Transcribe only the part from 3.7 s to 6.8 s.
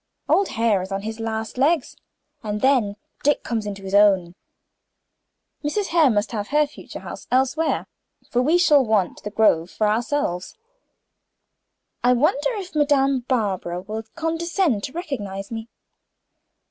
his own. Mrs. Hare must have her